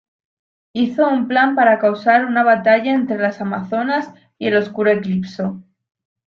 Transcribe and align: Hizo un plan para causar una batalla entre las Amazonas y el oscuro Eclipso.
Hizo 0.73 1.07
un 1.07 1.27
plan 1.27 1.53
para 1.53 1.77
causar 1.77 2.25
una 2.25 2.41
batalla 2.43 2.91
entre 2.91 3.19
las 3.19 3.39
Amazonas 3.39 4.09
y 4.39 4.47
el 4.47 4.55
oscuro 4.57 4.89
Eclipso. 4.89 5.61